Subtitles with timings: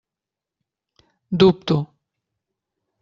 [1.41, 1.77] Dubto.